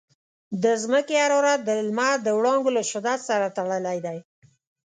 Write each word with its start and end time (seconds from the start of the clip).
د 0.63 0.65
ځمکې 0.83 1.15
حرارت 1.23 1.59
د 1.65 1.69
لمر 1.87 2.15
د 2.21 2.27
وړانګو 2.37 2.75
له 2.77 2.83
شدت 2.91 3.19
سره 3.29 3.53
تړلی 3.57 3.97
دی. 4.05 4.17